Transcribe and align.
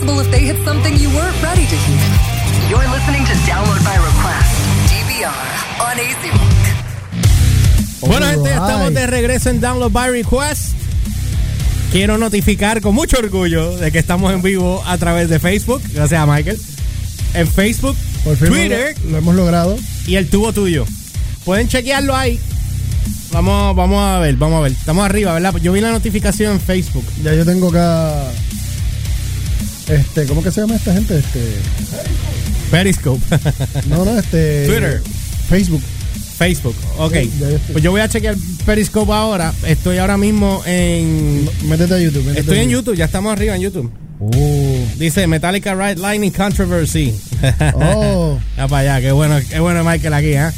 possible 0.00 0.20
if 0.20 0.30
they 0.30 0.40
hit 0.40 0.56
something 0.64 0.96
you 0.98 1.08
weren't 1.10 1.36
ready 1.42 1.66
to 1.66 1.76
hear. 1.76 2.00
You're 2.68 2.88
listening 2.90 3.24
to 3.24 3.32
Download 3.46 3.84
by 3.84 3.96
Request, 3.96 4.52
DVR, 4.88 5.32
on. 5.80 5.96
Bueno, 8.08 8.26
gente, 8.26 8.50
estamos 8.50 8.94
de 8.94 9.06
regreso 9.06 9.50
en 9.50 9.60
Download 9.60 9.92
by 9.92 10.10
Request. 10.10 10.74
Quiero 11.92 12.18
notificar 12.18 12.80
con 12.80 12.94
mucho 12.94 13.18
orgullo 13.18 13.76
de 13.76 13.90
que 13.90 13.98
estamos 13.98 14.32
en 14.32 14.42
vivo 14.42 14.82
a 14.86 14.96
través 14.96 15.28
de 15.28 15.38
Facebook, 15.38 15.82
gracias 15.92 16.20
a 16.20 16.26
Michael. 16.26 16.58
En 17.34 17.46
Facebook, 17.46 17.96
Por 18.24 18.36
fin 18.36 18.48
Twitter 18.48 18.96
Lo, 19.04 19.10
lo 19.10 19.18
hemos 19.18 19.34
logrado. 19.34 19.76
y 20.06 20.16
el 20.16 20.28
tubo 20.28 20.52
tuyo. 20.52 20.86
Pueden 21.44 21.68
chequearlo 21.68 22.14
ahí. 22.16 22.40
Vamos, 23.32 23.76
vamos 23.76 24.02
a 24.02 24.18
ver, 24.18 24.36
vamos 24.36 24.58
a 24.58 24.62
ver. 24.62 24.72
Estamos 24.72 25.04
arriba, 25.04 25.32
¿verdad? 25.34 25.54
Yo 25.56 25.72
vi 25.72 25.80
la 25.80 25.92
notificación 25.92 26.52
en 26.52 26.60
Facebook. 26.60 27.04
Ya 27.22 27.34
yo 27.34 27.44
tengo 27.44 27.68
acá. 27.68 28.14
Este, 29.90 30.26
¿cómo 30.26 30.42
que 30.42 30.50
se 30.50 30.60
llama 30.60 30.76
esta 30.76 30.92
gente? 30.92 31.18
Este. 31.18 31.40
Periscope. 32.70 33.20
No, 33.88 34.04
no, 34.04 34.18
este. 34.18 34.66
Twitter. 34.66 35.02
Facebook. 35.48 35.82
Facebook, 36.38 36.74
ok. 36.96 37.14
Pues 37.70 37.84
yo 37.84 37.90
voy 37.90 38.00
a 38.00 38.08
chequear 38.08 38.34
Periscope 38.64 39.12
ahora. 39.12 39.52
Estoy 39.66 39.98
ahora 39.98 40.16
mismo 40.16 40.62
en... 40.64 41.46
Métete 41.68 41.94
a 41.94 41.98
YouTube. 41.98 42.24
métete 42.24 42.40
Estoy 42.40 42.58
a 42.60 42.62
en 42.62 42.70
YouTube, 42.70 42.96
ya 42.96 43.04
estamos 43.04 43.30
arriba 43.30 43.56
en 43.56 43.60
YouTube. 43.60 43.92
Oh. 44.20 44.86
Dice 44.96 45.26
Metallica 45.26 45.74
Right 45.74 45.98
Lightning 45.98 46.30
Controversy. 46.30 47.14
Oh. 47.74 48.38
Ya 48.56 48.68
para 48.68 48.94
allá, 48.94 49.06
qué 49.06 49.12
bueno, 49.12 49.38
qué 49.50 49.60
bueno 49.60 49.84
Michael 49.84 50.14
aquí, 50.14 50.32
¿eh? 50.32 50.50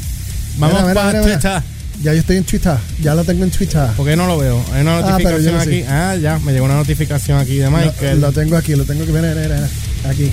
Vamos 0.57 0.83
Mira, 0.83 0.87
mira, 0.87 0.93
para 0.93 1.19
mira. 1.19 1.39
Twitter. 1.39 1.72
Ya 2.03 2.13
yo 2.13 2.19
estoy 2.19 2.37
en 2.37 2.43
Twitter. 2.43 2.77
Ya 3.01 3.15
lo 3.15 3.23
tengo 3.23 3.43
en 3.45 3.51
Twitter. 3.51 3.87
¿Por 3.95 4.05
qué 4.05 4.15
no 4.15 4.27
lo 4.27 4.37
veo? 4.37 4.63
Hay 4.73 4.81
una 4.81 4.97
Ah, 4.97 5.01
notificación 5.11 5.55
no 5.55 5.61
aquí. 5.61 5.83
Ah, 5.87 6.15
ya, 6.21 6.37
me 6.39 6.51
llegó 6.51 6.65
una 6.65 6.75
notificación 6.75 7.39
aquí 7.39 7.55
de 7.55 7.65
Lo, 7.65 7.71
Michael. 7.71 8.19
lo 8.21 8.31
tengo 8.33 8.57
aquí, 8.57 8.75
lo 8.75 8.83
tengo 8.83 9.03
aquí. 9.03 9.11
Mira, 9.13 9.33
mira, 9.33 9.55
mira. 9.55 9.69
Aquí. 10.09 10.29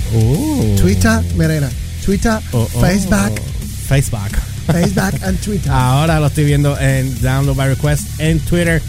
Twitter, 0.79 1.21
mira. 1.37 1.69
Twitter, 2.05 2.39
Oh, 2.51 2.67
oh. 2.73 2.81
Facebook, 2.81 3.39
Facebook. 3.87 4.31
Facebook 4.67 5.13
and 5.23 5.39
Twitter. 5.41 5.71
Ahora 5.71 6.19
lo 6.19 6.27
estoy 6.27 6.43
viendo 6.45 6.77
en 6.79 7.19
Download 7.21 7.55
by 7.55 7.69
Request 7.69 8.03
en 8.19 8.39
Twitter. 8.39 8.81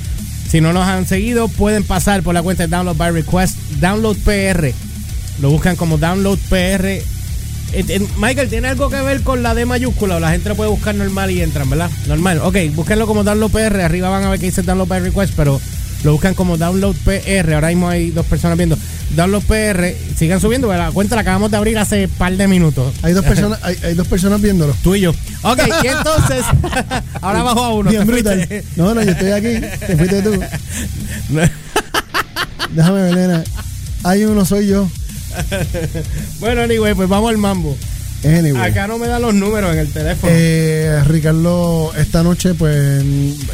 Si 0.51 0.61
no 0.61 0.73
nos 0.73 0.87
han 0.87 1.07
seguido, 1.07 1.49
pueden 1.49 1.85
pasar 1.85 2.23
por 2.23 2.35
la 2.35 2.43
cuenta 2.43 2.65
de 2.65 2.69
Download 2.69 2.97
by 2.97 3.13
Request, 3.13 3.57
Download 3.81 4.17
PR. 4.19 4.73
Lo 5.41 5.51
buscan 5.51 5.77
como 5.77 5.99
Download 5.99 6.39
PR. 6.51 7.01
Eh, 7.73 7.85
eh, 7.89 8.07
Michael, 8.19 8.49
¿tiene 8.49 8.69
algo 8.69 8.91
que 8.91 9.01
ver 9.01 9.23
con 9.23 9.43
la 9.43 9.55
D 9.55 9.65
mayúscula 9.65 10.17
o 10.17 10.21
la 10.21 10.31
gente 10.31 10.49
lo 10.49 10.55
puede 10.57 10.71
buscar 10.71 10.95
normal 10.95 11.31
y 11.31 11.41
entran, 11.41 11.69
¿verdad? 11.71 11.91
Normal. 12.07 12.41
Ok, 12.43 12.57
búsquenlo 12.75 13.07
como 13.07 13.25
Download 13.25 13.51
PR. 13.51 13.81
Arriba 13.81 14.11
van 14.11 14.25
a 14.25 14.31
ver 14.31 14.39
que 14.39 14.47
dice 14.47 14.63
Download 14.63 14.89
by 14.89 15.01
Request, 15.01 15.33
pero 15.37 15.61
lo 16.05 16.13
buscan 16.13 16.35
como 16.35 16.59
Download 16.59 16.95
PR. 16.97 17.55
Ahora 17.55 17.69
mismo 17.69 17.89
hay 17.89 18.11
dos 18.11 18.27
personas 18.27 18.59
viendo. 18.59 18.77
Download 19.17 19.43
PR. 19.45 19.95
Sigan 20.17 20.41
subiendo, 20.41 20.73
la 20.73 20.91
cuenta 20.91 21.15
la 21.15 21.23
acabamos 21.23 21.51
de 21.51 21.57
abrir 21.57 21.79
hace 21.79 22.09
par 22.09 22.37
de 22.37 22.47
minutos. 22.47 22.93
Hay 23.03 23.15
dos 23.15 23.25
personas, 23.29 23.59
hay, 23.63 23.77
hay 23.83 23.95
dos 23.95 24.07
personas 24.07 24.41
viéndolo. 24.41 24.75
Tú 24.83 24.95
y 24.95 25.01
yo. 25.01 25.11
Ok, 25.43 25.61
y 25.83 25.87
entonces, 25.87 26.45
ahora 27.23 27.43
bajo 27.43 27.65
a 27.65 27.75
uno. 27.75 27.91
Bien 27.91 28.07
brutal. 28.07 28.37
fuiste. 28.37 28.65
No, 28.77 28.95
no, 28.95 29.03
yo 29.03 29.13
estoy 29.13 29.31
aquí. 29.31 29.67
Te 29.87 29.97
fuiste 29.97 30.23
tú. 30.23 30.39
Déjame 32.75 33.03
ver, 33.03 33.17
nena. 33.17 33.45
Hay 34.05 34.25
uno, 34.25 34.45
soy 34.45 34.67
yo. 34.67 34.89
bueno, 36.41 36.63
anyway, 36.63 36.95
pues 36.95 37.09
vamos 37.09 37.31
al 37.31 37.39
mambo. 37.39 37.77
Anyway. 38.25 38.71
Acá 38.71 38.87
no 38.87 38.99
me 38.99 39.09
dan 39.09 39.21
los 39.21 39.35
números 39.35 39.73
en 39.73 39.81
el 39.81 39.89
teléfono. 39.89 40.33
Eh, 40.35 41.03
Ricardo, 41.07 41.93
esta 41.97 42.23
noche, 42.23 42.55
pues, 42.55 43.05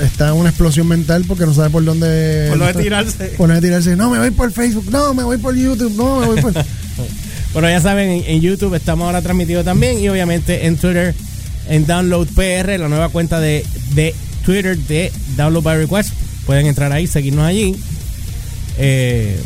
está 0.00 0.28
en 0.28 0.34
una 0.34 0.50
explosión 0.50 0.86
mental 0.86 1.24
porque 1.26 1.46
no 1.46 1.54
sabe 1.54 1.70
por 1.70 1.84
dónde. 1.84 2.46
Por 2.50 2.58
dónde 2.58 2.82
tirarse. 2.82 3.24
Por 3.36 3.48
dónde 3.48 3.66
tirarse. 3.66 3.96
No, 3.96 4.10
me 4.10 4.18
voy 4.18 4.30
por 4.30 4.52
Facebook. 4.52 4.90
No, 4.90 5.14
me 5.14 5.22
voy 5.22 5.38
por 5.38 5.54
YouTube. 5.54 5.94
No, 5.96 6.20
me 6.20 6.26
voy 6.26 6.40
por. 6.40 6.52
Bueno, 7.54 7.70
ya 7.70 7.80
saben, 7.80 8.10
en, 8.10 8.24
en 8.26 8.40
YouTube 8.42 8.74
estamos 8.74 9.06
ahora 9.06 9.22
transmitidos 9.22 9.64
también 9.64 9.98
y 9.98 10.08
obviamente 10.10 10.66
en 10.66 10.76
Twitter, 10.76 11.14
en 11.66 11.86
Download 11.86 12.28
PR, 12.28 12.78
la 12.78 12.88
nueva 12.88 13.08
cuenta 13.08 13.40
de, 13.40 13.64
de 13.94 14.14
Twitter 14.44 14.76
de 14.76 15.10
Download 15.34 15.62
by 15.62 15.78
Request. 15.78 16.12
Pueden 16.44 16.66
entrar 16.66 16.92
ahí, 16.92 17.06
seguirnos 17.06 17.46
allí. 17.46 17.74
Eh, 18.76 19.40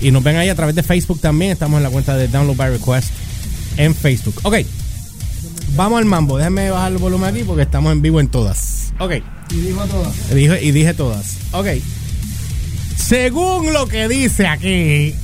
y 0.00 0.10
nos 0.10 0.22
ven 0.22 0.36
ahí 0.36 0.48
a 0.48 0.54
través 0.54 0.74
de 0.74 0.82
Facebook 0.82 1.20
también. 1.20 1.52
Estamos 1.52 1.78
en 1.78 1.82
la 1.82 1.90
cuenta 1.90 2.16
de 2.16 2.28
Download 2.28 2.56
by 2.56 2.70
Request 2.70 3.08
en 3.76 3.94
Facebook. 3.94 4.34
Ok, 4.42 4.56
vamos 5.76 5.98
al 5.98 6.04
mambo. 6.04 6.36
Déjenme 6.38 6.70
bajar 6.70 6.92
el 6.92 6.98
volumen 6.98 7.30
aquí 7.30 7.44
porque 7.44 7.62
estamos 7.62 7.92
en 7.92 8.02
vivo 8.02 8.20
en 8.20 8.28
todas. 8.28 8.92
Ok. 8.98 9.12
y 9.50 9.56
dijo 9.56 9.80
a 9.80 9.86
todas. 9.86 10.34
Dije, 10.34 10.64
y 10.64 10.70
dije 10.72 10.94
todas. 10.94 11.36
Ok. 11.52 11.66
Según 12.96 13.72
lo 13.72 13.86
que 13.86 14.08
dice 14.08 14.46
aquí, 14.46 15.14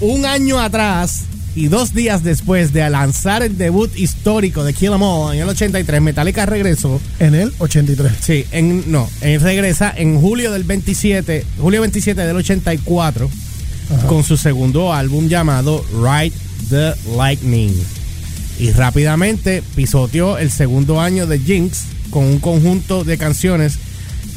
un 0.00 0.26
año 0.26 0.60
atrás 0.60 1.22
y 1.54 1.68
dos 1.68 1.94
días 1.94 2.22
después 2.22 2.72
de 2.72 2.88
lanzar 2.90 3.42
el 3.42 3.56
debut 3.58 3.90
histórico 3.96 4.64
de 4.64 4.74
Kill 4.74 4.92
'Em 4.92 5.02
All 5.02 5.34
en 5.34 5.42
el 5.42 5.48
83, 5.48 6.00
Metallica 6.00 6.46
regresó. 6.46 7.00
En 7.18 7.34
el 7.34 7.52
83. 7.58 8.12
Sí, 8.20 8.44
en, 8.52 8.90
no, 8.92 9.08
él 9.22 9.40
regresa 9.40 9.92
en 9.96 10.20
julio 10.20 10.52
del 10.52 10.64
27, 10.64 11.44
julio 11.58 11.80
27 11.80 12.20
del 12.26 12.36
84, 12.36 13.30
Ajá. 13.94 14.06
con 14.06 14.22
su 14.24 14.36
segundo 14.36 14.92
álbum 14.92 15.28
llamado 15.28 15.84
Ride 15.92 16.36
the 16.68 16.94
Lightning. 17.16 17.72
Y 18.58 18.72
rápidamente 18.72 19.62
pisoteó 19.74 20.36
el 20.38 20.50
segundo 20.50 21.00
año 21.00 21.26
de 21.26 21.38
Jinx 21.38 21.84
con 22.10 22.24
un 22.24 22.38
conjunto 22.40 23.04
de 23.04 23.16
canciones 23.16 23.78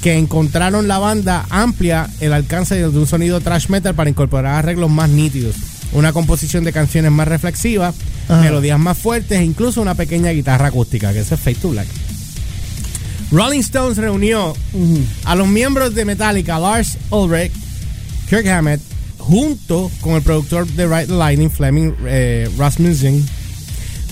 que 0.01 0.17
encontraron 0.17 0.88
la 0.88 1.00
banda 1.00 1.45
amplia 1.50 2.09
el 2.19 2.34
alcance 2.34 2.75
de 2.75 2.88
un 2.88 3.07
sonido 3.07 3.39
trash 3.41 3.67
metal 3.69 3.94
para 3.95 4.09
incorporar 4.09 4.56
arreglos 4.56 4.89
más 4.89 5.09
nítidos, 5.09 5.56
una 5.94 6.12
composición 6.13 6.63
de 6.63 6.73
canciones 6.73 7.12
más 7.12 7.28
reflexivas, 7.28 7.95
Ajá. 8.28 8.41
melodías 8.41 8.79
más 8.79 8.97
fuertes 8.97 9.39
e 9.39 9.44
incluso 9.44 9.81
una 9.81 9.95
pequeña 9.95 10.31
guitarra 10.31 10.68
acústica, 10.68 11.13
que 11.13 11.19
es 11.19 11.28
Fade 11.29 11.56
to 11.56 11.69
Black. 11.69 11.88
Rolling 13.31 13.59
Stones 13.62 13.97
reunió 13.97 14.53
a 15.23 15.35
los 15.35 15.47
miembros 15.47 15.94
de 15.95 16.03
Metallica, 16.03 16.59
Lars 16.59 16.97
Ulrich, 17.12 17.53
Kirk 18.29 18.47
Hammett, 18.47 18.81
junto 19.22 19.90
con 20.02 20.14
el 20.16 20.22
productor 20.22 20.68
de 20.68 20.88
the 20.88 21.08
Lightning, 21.14 21.50
Fleming 21.50 21.94
eh, 22.06 22.50
Rasmussen, 22.58 23.26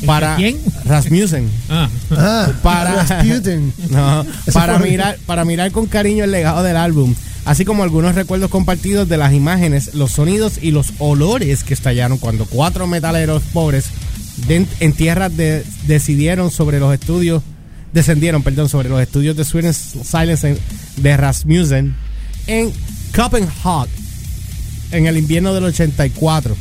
para 0.05 0.35
¿Quién? 0.37 0.57
Rasmussen, 0.85 1.49
Ah, 1.69 1.89
Ah, 2.11 2.51
Para- 2.63 3.03
Rasputin. 3.03 3.73
no, 3.89 4.21
Eso 4.21 4.51
para 4.53 4.79
mirar, 4.79 5.17
para 5.25 5.43
mirar 5.45 5.71
con 5.71 5.87
cariño 5.87 6.23
el 6.23 6.31
legado 6.31 6.63
del 6.63 6.77
álbum, 6.77 7.13
así 7.45 7.65
como 7.65 7.83
algunos 7.83 8.15
recuerdos 8.15 8.49
compartidos 8.49 9.09
de 9.09 9.17
las 9.17 9.33
imágenes, 9.33 9.93
los 9.95 10.11
sonidos 10.13 10.53
y 10.61 10.71
los 10.71 10.93
olores 10.99 11.63
que 11.63 11.73
estallaron 11.73 12.17
cuando 12.17 12.45
cuatro 12.45 12.87
metaleros 12.87 13.43
pobres 13.51 13.85
de- 14.47 14.65
en 14.79 14.93
tierra 14.93 15.27
de- 15.27 15.65
decidieron 15.85 16.49
sobre 16.49 16.79
los 16.79 16.93
estudios, 16.93 17.43
descendieron, 17.91 18.41
perdón, 18.43 18.69
sobre 18.69 18.87
los 18.87 19.01
estudios 19.01 19.35
de 19.35 19.43
Sweden 19.43 19.73
Silence 19.73 20.47
en- 20.49 20.59
de 21.03 21.17
Rasmussen 21.17 21.95
en 22.47 22.71
Copenhagen 23.13 23.89
en 24.91 25.07
el 25.07 25.17
invierno 25.17 25.53
del 25.53 25.65
84. 25.65 26.55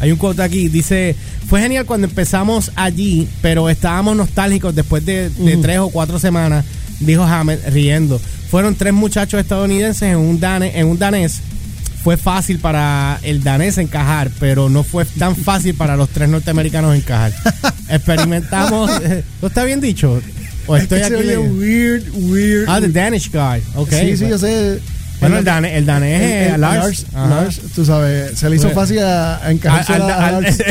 Hay 0.00 0.12
un 0.12 0.18
quote 0.18 0.42
aquí, 0.42 0.68
dice, 0.68 1.16
fue 1.48 1.60
genial 1.60 1.84
cuando 1.84 2.06
empezamos 2.06 2.70
allí, 2.76 3.28
pero 3.42 3.68
estábamos 3.68 4.16
nostálgicos 4.16 4.74
después 4.74 5.04
de, 5.04 5.30
tres 5.60 5.78
o 5.78 5.88
cuatro 5.90 6.18
semanas, 6.20 6.64
dijo 7.00 7.24
Hammett 7.24 7.68
riendo. 7.70 8.20
Fueron 8.50 8.76
tres 8.76 8.92
muchachos 8.92 9.40
estadounidenses 9.40 10.02
en 10.02 10.16
un, 10.18 10.40
dane- 10.40 10.72
en 10.74 10.86
un 10.86 10.98
danés. 10.98 11.40
Fue 12.04 12.16
fácil 12.16 12.60
para 12.60 13.18
el 13.22 13.42
danés 13.42 13.76
encajar, 13.76 14.30
pero 14.38 14.68
no 14.70 14.84
fue 14.84 15.04
tan 15.04 15.34
fácil 15.34 15.74
para 15.74 15.96
los 15.96 16.08
tres 16.10 16.28
norteamericanos 16.28 16.94
encajar. 16.96 17.32
Experimentamos... 17.88 18.88
¿No 19.42 19.48
está 19.48 19.64
bien 19.64 19.80
dicho? 19.80 20.22
¿O 20.68 20.76
Es 20.76 20.84
estoy 20.84 21.00
que 21.00 21.08
se 21.08 21.16
oye 21.16 21.38
weird, 21.38 22.04
weird. 22.14 22.66
Ah, 22.68 22.80
the 22.80 22.88
Danish 22.88 23.30
guy. 23.32 23.60
Ok. 23.74 23.90
sí, 23.90 24.16
sí, 24.16 24.28
yo 24.28 24.38
sé. 24.38 24.78
Bueno, 25.20 25.38
el 25.38 25.44
danés, 25.44 25.72
el 25.76 25.84
danés 25.86 26.20
El- 26.22 26.30
es 26.48 26.54
el- 26.54 26.60
Lars. 26.60 27.06
Lars, 27.12 27.60
tú 27.74 27.84
sabes, 27.84 28.38
se 28.38 28.48
le 28.48 28.56
hizo 28.56 28.70
fácil 28.70 29.00
a, 29.00 29.44
a 29.44 29.50
encajarse 29.50 29.92
Al- 29.94 30.02
a- 30.02 30.26
al- 30.28 30.34
a 30.36 30.40
Lars. 30.40 30.58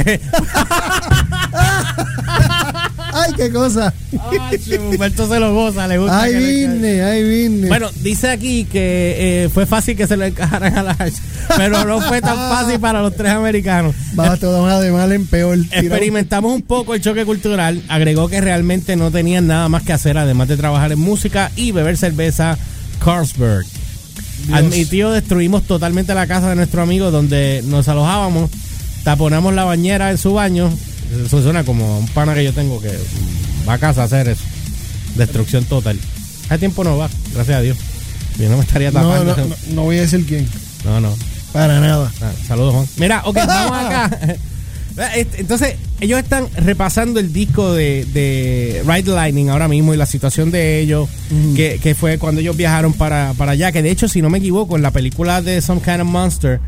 Ay, 3.14 3.34
qué 3.36 3.50
cosa. 3.52 3.94
Ay, 4.30 4.78
Humberto 4.78 5.28
se 5.28 5.40
lo 5.40 5.54
goza, 5.54 5.88
le 5.88 5.98
gusta. 5.98 6.22
Ay, 6.22 6.36
vine, 6.36 7.02
ay, 7.02 7.24
vine. 7.24 7.68
Bueno, 7.68 7.90
dice 8.02 8.30
aquí 8.30 8.66
que 8.66 9.46
eh, 9.46 9.50
fue 9.52 9.66
fácil 9.66 9.98
que 9.98 10.06
se 10.08 10.16
lo 10.18 10.26
encajaran 10.26 10.78
a 10.78 10.84
Lars, 10.84 11.16
pero 11.56 11.84
no 11.86 12.00
fue 12.02 12.22
tan 12.22 12.36
fácil 12.50 12.80
para 12.80 13.02
los 13.02 13.16
tres 13.16 13.32
americanos. 13.32 13.96
Va 14.18 14.38
todo 14.38 14.80
de 14.80 14.92
mal 14.92 15.12
en 15.12 15.26
peor. 15.26 15.58
Experimentamos 15.72 16.54
un 16.54 16.62
poco 16.62 16.94
el 16.94 17.02
choque 17.02 17.26
cultural. 17.26 17.82
Agregó 17.88 18.28
que 18.30 18.40
realmente 18.40 18.96
no 18.96 19.10
tenían 19.10 19.48
nada 19.48 19.68
más 19.68 19.84
que 19.84 19.94
hacer, 19.94 20.18
además 20.18 20.48
de 20.48 20.58
trabajar 20.58 20.92
en 20.92 21.00
música 21.00 21.52
y 21.56 21.72
beber 21.72 21.98
cerveza 21.98 22.58
Carlsberg. 23.04 23.66
Dios. 24.46 24.58
Admitió, 24.60 25.12
destruimos 25.12 25.64
totalmente 25.64 26.14
la 26.14 26.28
casa 26.28 26.50
de 26.50 26.56
nuestro 26.56 26.82
amigo 26.82 27.12
donde 27.12 27.64
nos 27.66 27.88
alojábamos. 27.88 28.50
Taponamos 29.04 29.54
la 29.54 29.64
bañera 29.64 30.12
en 30.12 30.18
su 30.18 30.34
baño. 30.34 30.70
Eso 31.26 31.42
suena 31.42 31.64
como 31.64 32.00
un 32.00 32.08
pana 32.10 32.34
que 32.34 32.44
yo 32.44 32.54
tengo 32.54 32.82
que 32.82 32.92
va 33.68 33.74
a 33.74 33.78
casa 33.78 34.02
a 34.02 34.06
hacer 34.06 34.28
eso. 34.30 34.44
Destrucción 35.16 35.64
total. 35.66 35.98
Hace 36.46 36.60
tiempo 36.60 36.84
no 36.84 36.98
va, 36.98 37.10
gracias 37.34 37.58
a 37.58 37.62
Dios. 37.62 37.78
Yo 38.38 38.50
no 38.50 38.58
me 38.58 38.64
estaría 38.64 38.92
No, 38.92 39.02
tapando. 39.02 39.36
no, 39.38 39.46
no, 39.48 39.56
no 39.74 39.82
voy 39.84 39.98
a 39.98 40.02
decir 40.02 40.26
quién. 40.26 40.48
no. 40.86 41.00
no. 41.02 41.16
Para 41.54 41.80
nada. 41.80 42.12
Ah, 42.22 42.32
saludos, 42.48 42.74
Juan. 42.74 42.88
Mira, 42.98 43.22
ok, 43.26 43.36
vamos 43.48 43.72
acá. 43.86 44.20
Este, 45.16 45.42
Entonces, 45.42 45.76
ellos 46.02 46.20
están 46.20 46.48
repasando 46.56 47.20
el 47.20 47.32
disco 47.32 47.74
de, 47.74 48.06
de 48.14 48.84
Ride 48.86 49.04
the 49.04 49.12
Lightning 49.12 49.50
ahora 49.50 49.68
mismo 49.68 49.94
y 49.94 49.98
la 49.98 50.06
situación 50.06 50.52
de 50.52 50.80
ellos, 50.80 51.08
que, 51.56 51.80
que 51.82 51.96
fue 51.96 52.18
cuando 52.18 52.42
ellos 52.42 52.58
viajaron 52.58 52.94
para, 52.94 53.34
para 53.38 53.52
allá. 53.52 53.72
Que 53.72 53.82
de 53.82 53.92
hecho, 53.92 54.08
si 54.08 54.22
no 54.22 54.30
me 54.30 54.40
equivoco, 54.40 54.76
en 54.76 54.82
la 54.82 54.92
película 54.92 55.42
de 55.42 55.62
Some 55.62 55.82
Kind 55.82 56.02
of 56.02 56.08
Monster, 56.08 56.60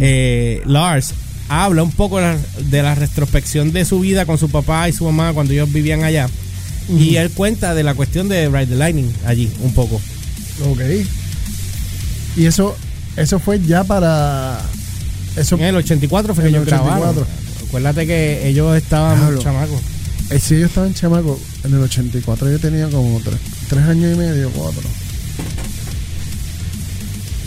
eh, 0.00 0.62
Lars 0.66 1.14
habla 1.48 1.82
un 1.82 1.92
poco 1.92 2.20
de 2.20 2.82
la, 2.82 2.94
retrospección 2.94 3.72
de 3.72 3.84
su 3.84 4.00
vida 4.00 4.26
con 4.26 4.38
su 4.38 4.50
papá 4.50 4.88
y 4.88 4.92
su 4.92 5.04
mamá 5.04 5.32
cuando 5.32 5.52
ellos 5.52 5.72
vivían 5.72 6.04
allá. 6.04 6.28
Y 6.90 7.16
él 7.16 7.30
cuenta 7.30 7.74
de 7.74 7.82
la 7.82 7.94
cuestión 7.94 8.28
de 8.28 8.48
Ride 8.48 8.66
the 8.66 8.74
Lightning 8.74 9.12
allí, 9.26 9.50
un 9.60 9.74
poco. 9.74 10.00
Ok. 10.70 10.80
Y 12.36 12.46
eso, 12.46 12.76
eso 13.16 13.38
fue 13.38 13.60
ya 13.60 13.84
para. 13.84 14.60
Eso, 15.36 15.56
En 15.56 15.64
el 15.64 15.76
84 15.76 16.34
fue 16.34 16.44
que 16.44 16.48
En 16.48 16.54
el 16.56 16.62
ellos 16.62 16.72
grabaron. 16.72 17.26
84. 17.68 17.70
Acuérdate 17.70 18.06
que 18.06 18.48
ellos 18.48 18.76
estaban 18.76 19.18
Diablo. 19.18 19.42
chamacos. 19.42 19.80
eh, 20.30 20.38
si 20.40 20.58
yo 20.58 20.66
estaba 20.66 20.86
en 20.86 20.94
chamaco, 20.94 21.38
en 21.64 21.74
el 21.74 21.80
84 21.82 22.50
yo 22.50 22.58
tenía 22.58 22.88
como 22.88 23.20
tres, 23.20 23.38
tres 23.68 23.84
años 23.84 24.14
y 24.14 24.18
medio, 24.18 24.50
cuatro. 24.50 24.82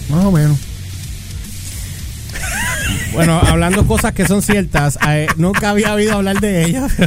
Más 0.09 0.25
o 0.25 0.31
menos. 0.31 0.57
Bueno, 3.13 3.41
hablando 3.45 3.85
cosas 3.85 4.13
que 4.13 4.25
son 4.25 4.41
ciertas, 4.41 4.97
eh, 5.05 5.27
nunca 5.35 5.71
había 5.71 5.93
oído 5.93 6.13
hablar 6.13 6.39
de 6.39 6.63
ellos. 6.65 6.89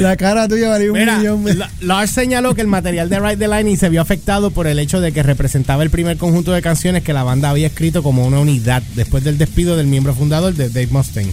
La 0.00 0.16
cara 0.16 0.48
tuya 0.48 0.70
valía 0.70 0.90
un 0.92 0.98
Mira, 0.98 1.18
millón. 1.18 1.58
La- 1.58 1.70
Lars 1.80 2.10
señaló 2.10 2.54
que 2.54 2.62
el 2.62 2.66
material 2.68 3.08
de 3.10 3.20
Ride 3.20 3.36
the 3.36 3.48
Lightning 3.48 3.76
se 3.76 3.88
vio 3.90 4.00
afectado 4.00 4.50
por 4.50 4.66
el 4.66 4.78
hecho 4.78 5.00
de 5.00 5.12
que 5.12 5.22
representaba 5.22 5.82
el 5.82 5.90
primer 5.90 6.16
conjunto 6.16 6.52
de 6.52 6.62
canciones 6.62 7.02
que 7.02 7.12
la 7.12 7.22
banda 7.22 7.50
había 7.50 7.66
escrito 7.66 8.02
como 8.02 8.24
una 8.26 8.40
unidad 8.40 8.82
después 8.94 9.22
del 9.24 9.36
despido 9.38 9.76
del 9.76 9.86
miembro 9.86 10.14
fundador 10.14 10.54
de 10.54 10.68
Dave 10.70 10.88
Mustaine. 10.90 11.32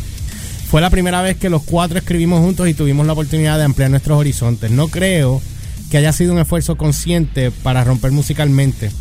Fue 0.69 0.81
la 0.81 0.89
primera 0.89 1.21
vez 1.21 1.37
que 1.37 1.49
los 1.49 1.63
cuatro 1.63 1.97
escribimos 1.97 2.41
juntos 2.41 2.67
y 2.67 2.73
tuvimos 2.73 3.05
la 3.07 3.13
oportunidad 3.13 3.57
de 3.57 3.63
ampliar 3.65 3.89
nuestros 3.89 4.17
horizontes. 4.17 4.69
No 4.71 4.89
creo 4.89 5.41
que 5.89 5.97
haya 5.97 6.13
sido 6.13 6.33
un 6.33 6.39
esfuerzo 6.39 6.75
consciente 6.77 7.51
para 7.51 7.83
romper 7.83 8.11
musicalmente. 8.11 8.91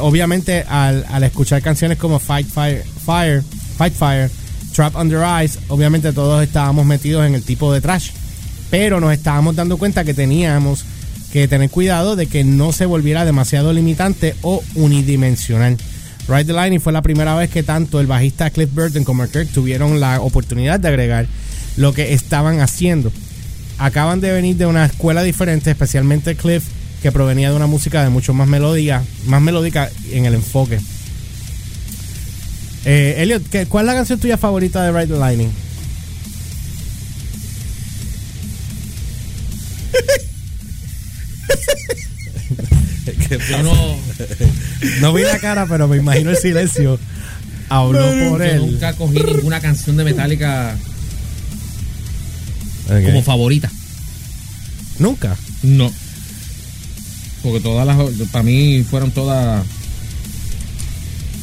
Obviamente, 0.00 0.64
al, 0.68 1.04
al 1.10 1.22
escuchar 1.24 1.62
canciones 1.62 1.98
como 1.98 2.18
Fight 2.18 2.48
Fire, 2.48 2.82
Fire, 3.04 3.42
Fight 3.76 3.92
Fire, 3.94 4.30
Trap 4.74 4.96
Under 4.96 5.20
Ice, 5.44 5.58
obviamente 5.68 6.12
todos 6.12 6.42
estábamos 6.42 6.86
metidos 6.86 7.26
en 7.26 7.34
el 7.34 7.42
tipo 7.42 7.72
de 7.72 7.80
trash. 7.80 8.10
Pero 8.72 9.00
nos 9.00 9.12
estábamos 9.12 9.54
dando 9.54 9.76
cuenta 9.76 10.02
que 10.02 10.14
teníamos 10.14 10.84
que 11.30 11.46
tener 11.46 11.68
cuidado 11.68 12.16
de 12.16 12.26
que 12.26 12.42
no 12.42 12.72
se 12.72 12.86
volviera 12.86 13.26
demasiado 13.26 13.70
limitante 13.74 14.34
o 14.40 14.62
unidimensional. 14.74 15.76
Ride 16.26 16.46
the 16.46 16.52
Lightning 16.54 16.80
fue 16.80 16.94
la 16.94 17.02
primera 17.02 17.34
vez 17.34 17.50
que 17.50 17.62
tanto 17.62 18.00
el 18.00 18.06
bajista 18.06 18.48
Cliff 18.48 18.72
Burton 18.72 19.04
como 19.04 19.26
Kirk 19.28 19.48
tuvieron 19.52 20.00
la 20.00 20.22
oportunidad 20.22 20.80
de 20.80 20.88
agregar 20.88 21.26
lo 21.76 21.92
que 21.92 22.14
estaban 22.14 22.60
haciendo. 22.60 23.12
Acaban 23.76 24.22
de 24.22 24.32
venir 24.32 24.56
de 24.56 24.64
una 24.64 24.86
escuela 24.86 25.22
diferente, 25.22 25.70
especialmente 25.70 26.34
Cliff, 26.34 26.64
que 27.02 27.12
provenía 27.12 27.50
de 27.50 27.56
una 27.56 27.66
música 27.66 28.02
de 28.02 28.08
mucho 28.08 28.32
más 28.32 28.48
melodía, 28.48 29.02
más 29.26 29.42
melódica 29.42 29.90
en 30.12 30.24
el 30.24 30.32
enfoque. 30.34 30.78
Eh, 32.86 33.16
Elliot, 33.18 33.42
¿qué- 33.50 33.66
¿cuál 33.66 33.84
es 33.84 33.88
la 33.88 33.94
canción 33.98 34.18
tuya 34.18 34.38
favorita 34.38 34.82
de 34.82 34.92
Ride 34.92 35.12
the 35.12 35.18
Lightning? 35.20 35.50
Yo 43.38 43.62
no, 43.62 43.96
No 45.00 45.12
vi 45.12 45.22
la 45.22 45.38
cara, 45.38 45.66
pero 45.66 45.88
me 45.88 45.96
imagino 45.96 46.30
el 46.30 46.36
silencio. 46.36 46.98
Habló 47.68 48.00
por 48.00 48.38
yo 48.38 48.42
él. 48.44 48.58
nunca 48.58 48.92
cogí 48.94 49.18
ninguna 49.18 49.60
canción 49.60 49.96
de 49.96 50.04
Metallica 50.04 50.76
como 53.04 53.22
favorita. 53.22 53.70
Nunca. 54.98 55.36
No. 55.62 55.90
Porque 57.42 57.60
todas 57.60 57.86
las. 57.86 57.96
Para 58.30 58.42
mí 58.42 58.84
fueron 58.88 59.10
todas. 59.10 59.64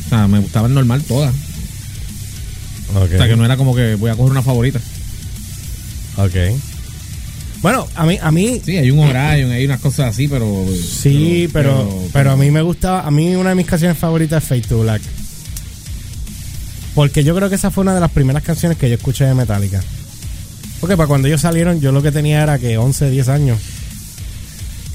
O 0.05 0.09
sea, 0.09 0.27
me 0.27 0.39
gustaban 0.39 0.73
normal 0.73 1.03
todas. 1.03 1.33
O 2.95 3.07
sea, 3.07 3.27
que 3.27 3.35
no 3.35 3.45
era 3.45 3.57
como 3.57 3.75
que 3.75 3.95
voy 3.95 4.09
a 4.09 4.15
coger 4.15 4.31
una 4.31 4.41
favorita. 4.41 4.79
Ok. 6.17 6.35
Bueno, 7.61 7.85
a 7.95 8.05
mí, 8.05 8.17
a 8.21 8.31
mí 8.31 8.61
Sí, 8.63 8.77
hay 8.77 8.89
un 8.89 8.99
Orion, 8.99 9.51
hay 9.51 9.65
unas 9.65 9.81
cosas 9.81 10.11
así, 10.11 10.27
pero. 10.27 10.65
sí, 10.73 11.49
pero, 11.51 11.89
pero, 12.13 12.31
a 12.31 12.37
mí 12.37 12.49
me 12.51 12.61
gustaba, 12.61 13.01
a 13.05 13.11
mí 13.11 13.35
una 13.35 13.49
de 13.49 13.55
mis 13.55 13.65
canciones 13.67 13.97
favoritas 13.97 14.41
es 14.43 14.49
Fade 14.49 14.61
to 14.61 14.79
Black. 14.79 15.01
Porque 16.95 17.23
yo 17.23 17.35
creo 17.35 17.49
que 17.49 17.55
esa 17.55 17.71
fue 17.71 17.81
una 17.83 17.93
de 17.93 17.99
las 18.01 18.11
primeras 18.11 18.43
canciones 18.43 18.77
que 18.77 18.89
yo 18.89 18.95
escuché 18.95 19.25
de 19.25 19.33
Metallica. 19.33 19.81
Porque 20.79 20.95
para 20.97 21.07
cuando 21.07 21.27
ellos 21.27 21.41
salieron, 21.41 21.79
yo 21.81 21.91
lo 21.91 22.01
que 22.01 22.11
tenía 22.11 22.41
era 22.43 22.57
que 22.57 22.77
11, 22.77 23.09
10 23.09 23.27
años. 23.29 23.59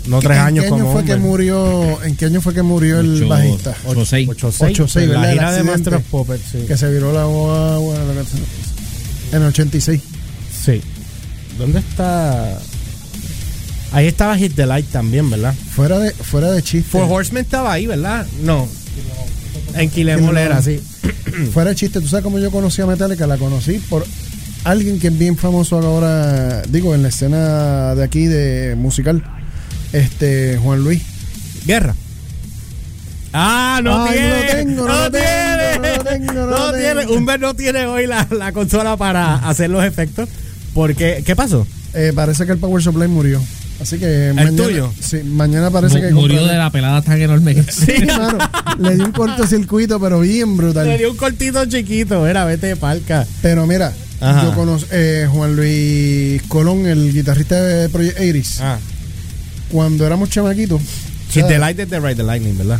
No 0.06 0.18
3 0.20 0.36
¿En 0.38 0.44
años 0.44 0.64
qué 0.64 0.68
año 0.68 0.78
como 0.78 0.92
fue 0.92 1.04
que 1.04 1.14
hombre. 1.14 1.28
murió? 1.30 2.02
¿En 2.04 2.16
qué 2.16 2.26
año 2.26 2.40
fue 2.40 2.52
que 2.54 2.62
murió 2.62 3.00
el 3.00 3.16
Ocho- 3.16 3.28
bajista? 3.28 3.74
ocho- 3.86 4.04
seis. 4.04 4.28
8-6. 4.28 4.76
8-6, 4.76 5.02
en 5.04 5.12
la 5.14 5.30
gira 5.32 5.52
de. 5.52 5.62
Master 5.62 5.94
of 5.94 6.02
Puppets, 6.10 6.42
sí. 6.52 6.58
Que 6.66 6.76
se 6.76 6.90
viró 6.90 7.12
la 7.12 8.14
canción. 8.14 8.42
En 9.32 9.42
el 9.42 9.48
86. 9.48 10.00
Sí. 10.64 10.82
¿Dónde 11.58 11.78
está? 11.78 12.58
Ahí 13.92 14.06
estaba 14.06 14.36
Hit 14.36 14.54
the 14.56 14.66
Light 14.66 14.86
también, 14.90 15.30
¿verdad? 15.30 15.54
Fuera 15.74 15.98
de, 15.98 16.10
fuera 16.10 16.50
de 16.50 16.62
chiste. 16.62 16.90
Four 16.90 17.06
Horsemen 17.10 17.44
estaba 17.44 17.72
ahí, 17.72 17.86
¿verdad? 17.86 18.26
No. 18.42 18.68
En 19.74 19.88
Quilemolera, 19.90 20.60
sí. 20.62 20.80
Fuera 21.52 21.70
de 21.70 21.76
chiste. 21.76 22.00
¿Tú 22.00 22.08
sabes 22.08 22.22
cómo 22.24 22.38
yo 22.38 22.50
conocí 22.50 22.82
a 22.82 22.86
Metallica? 22.86 23.26
La 23.26 23.36
conocí 23.36 23.74
por 23.88 24.04
alguien 24.64 24.98
que 24.98 25.08
es 25.08 25.18
bien 25.18 25.36
famoso 25.36 25.78
ahora, 25.78 26.62
digo, 26.62 26.94
en 26.94 27.02
la 27.02 27.08
escena 27.08 27.94
de 27.94 28.02
aquí 28.04 28.26
de 28.26 28.74
musical. 28.76 29.22
Este, 29.92 30.58
Juan 30.58 30.82
Luis. 30.82 31.02
Guerra. 31.66 31.94
Ah, 33.32 33.80
no 33.82 34.04
Ay, 34.04 34.12
tiene. 34.12 34.28
no 34.28 34.46
tengo, 34.46 34.88
no 34.88 34.94
lo 35.04 35.10
tengo, 35.10 35.80
no 35.80 35.96
lo 35.96 36.04
tengo, 36.04 36.32
no 36.32 36.46
lo 36.46 36.72
tiene. 36.72 37.06
Humber 37.06 37.40
no 37.40 37.54
tiene 37.54 37.86
hoy 37.86 38.06
la, 38.06 38.26
la 38.30 38.52
consola 38.52 38.96
para 38.96 39.36
hacer 39.36 39.70
los 39.70 39.84
efectos. 39.84 40.28
Porque, 40.74 41.22
¿qué 41.24 41.34
pasó? 41.36 41.66
Eh, 41.94 42.12
parece 42.14 42.44
que 42.46 42.52
el 42.52 42.58
Power 42.58 42.82
Supply 42.82 43.08
murió. 43.08 43.40
Así 43.80 43.98
que 43.98 44.32
mañana, 44.34 44.56
tuyo? 44.56 44.92
Sí, 45.00 45.18
mañana 45.24 45.70
parece 45.70 46.00
que 46.00 46.10
murió 46.12 46.38
compraré- 46.40 46.52
de 46.52 46.58
la 46.58 46.70
pelada 46.70 47.02
tan 47.02 47.20
enorme 47.20 47.54
que 47.56 47.62
Sí, 47.72 48.04
mano, 48.06 48.38
le 48.78 48.94
dio 48.96 49.04
un 49.04 49.12
cortocircuito, 49.12 49.98
pero 50.00 50.20
bien 50.20 50.56
brutal. 50.56 50.86
Le 50.88 50.98
dio 50.98 51.10
un 51.10 51.16
cortito 51.16 51.64
chiquito. 51.66 52.26
Era, 52.26 52.44
vete 52.44 52.68
de 52.68 52.76
palca. 52.76 53.26
Pero 53.42 53.66
mira, 53.66 53.92
Ajá. 54.20 54.44
yo 54.44 54.54
conozco 54.54 54.88
eh, 54.92 55.28
Juan 55.30 55.56
Luis 55.56 56.42
Colón, 56.48 56.86
el 56.86 57.12
guitarrista 57.12 57.60
de 57.60 57.88
Project 57.88 58.18
80 58.20 58.48
Ah. 58.60 58.78
Cuando 59.70 60.06
éramos 60.06 60.30
chamaquitos. 60.30 60.80
Sea, 61.30 61.46
the 61.48 61.58
Light 61.58 61.76
de 61.76 61.98
Ride 62.00 62.14
the 62.14 62.22
Lightning, 62.22 62.56
¿verdad? 62.56 62.78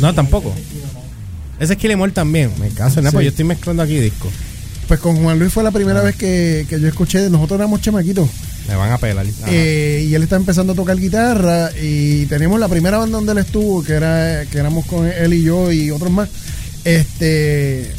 No, 0.00 0.14
tampoco. 0.14 0.54
Ese 1.58 1.72
es 1.72 1.78
Killemore 1.78 2.12
también. 2.12 2.50
Me 2.60 2.68
caso, 2.68 3.00
¿no? 3.00 3.08
Sí. 3.10 3.14
Pues 3.14 3.24
yo 3.24 3.30
estoy 3.30 3.46
mezclando 3.46 3.82
aquí 3.82 3.98
discos. 3.98 4.30
Pues 4.88 5.00
con 5.00 5.16
Juan 5.22 5.38
Luis 5.38 5.52
fue 5.52 5.64
la 5.64 5.70
primera 5.72 6.00
vez 6.02 6.14
que, 6.16 6.64
que 6.68 6.80
yo 6.80 6.86
escuché. 6.88 7.28
Nosotros 7.30 7.58
éramos 7.58 7.80
chamaquitos. 7.80 8.28
Me 8.68 8.74
van 8.76 8.92
a 8.92 8.98
pelar. 8.98 9.26
Eh, 9.48 10.06
y 10.08 10.14
él 10.14 10.22
está 10.22 10.36
empezando 10.36 10.72
a 10.72 10.76
tocar 10.76 10.96
guitarra. 10.96 11.70
Y 11.80 12.26
teníamos 12.26 12.60
la 12.60 12.68
primera 12.68 12.98
banda 12.98 13.16
donde 13.18 13.32
él 13.32 13.38
estuvo, 13.38 13.82
que 13.82 13.92
era 13.94 14.44
que 14.46 14.58
éramos 14.58 14.86
con 14.86 15.06
él 15.06 15.34
y 15.34 15.42
yo 15.42 15.72
y 15.72 15.90
otros 15.90 16.10
más. 16.10 16.28
Este. 16.84 17.90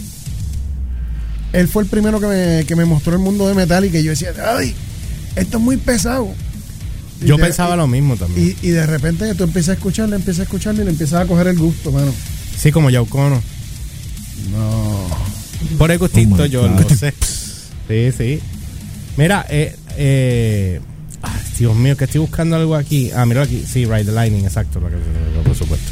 Él 1.53 1.67
fue 1.67 1.83
el 1.83 1.89
primero 1.89 2.19
que 2.19 2.27
me, 2.27 2.65
que 2.65 2.75
me 2.75 2.85
mostró 2.85 3.13
el 3.13 3.19
mundo 3.19 3.47
de 3.47 3.53
metal 3.53 3.83
y 3.85 3.89
que 3.89 4.03
yo 4.03 4.11
decía, 4.11 4.31
¡ay! 4.57 4.75
Esto 5.35 5.57
es 5.57 5.63
muy 5.63 5.77
pesado. 5.77 6.27
Y 7.21 7.25
yo 7.25 7.37
de- 7.37 7.43
pensaba 7.43 7.75
lo 7.75 7.87
mismo 7.87 8.15
también. 8.15 8.55
Y, 8.61 8.67
y 8.67 8.71
de 8.71 8.85
repente 8.85 9.33
tú 9.35 9.43
empiezas 9.45 9.69
a 9.69 9.73
escucharle, 9.73 10.15
empiezas 10.17 10.41
a 10.41 10.43
escucharle 10.43 10.81
y 10.81 10.85
le 10.85 10.91
empiezas 10.91 11.21
a 11.21 11.25
coger 11.25 11.47
el 11.47 11.57
gusto, 11.57 11.91
mano. 11.91 12.13
sí, 12.57 12.71
como 12.71 12.89
Yaucono. 12.89 13.41
No. 14.51 14.86
Por 15.77 15.91
el 15.91 15.97
gustito, 15.97 16.43
Oh 16.43 16.45
yo 16.45 16.67
lo 16.67 16.89
sé. 16.89 17.13
Sí, 17.87 18.11
sí. 18.17 18.39
Mira, 19.15 19.45
eh, 19.49 19.75
eh, 19.97 20.79
ay, 21.21 21.41
Dios 21.57 21.75
mío, 21.75 21.97
que 21.97 22.05
estoy 22.05 22.21
buscando 22.21 22.55
algo 22.55 22.75
aquí. 22.75 23.11
Ah, 23.15 23.25
mira 23.25 23.43
aquí. 23.43 23.63
Sí, 23.67 23.85
Ride 23.85 24.05
the 24.05 24.11
Lightning, 24.11 24.43
exacto. 24.43 24.79
por 24.79 25.55
supuesto. 25.55 25.91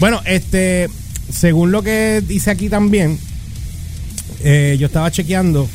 Bueno, 0.00 0.20
este, 0.24 0.88
según 1.32 1.72
lo 1.72 1.82
que 1.82 2.22
dice 2.26 2.50
aquí 2.50 2.68
también, 2.68 3.18
eh, 4.42 4.76
yo 4.78 4.86
estaba 4.86 5.10
chequeando 5.10 5.68